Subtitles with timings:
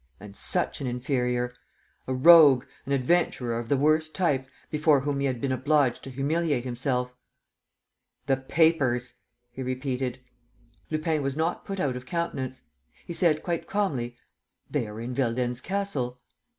[0.19, 1.53] and such an inferior!
[2.07, 6.09] A rogue, an adventurer of the worst type, before whom he had been obliged to
[6.09, 7.13] humiliate himself!
[8.25, 9.13] "The papers,"
[9.51, 10.19] he repeated.
[10.89, 12.63] Lupin was not put out of countenance.
[13.05, 14.17] He said, quite calmly:
[14.71, 16.19] "They are in Veldenz Castle."